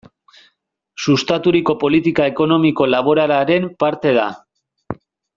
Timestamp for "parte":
3.85-4.15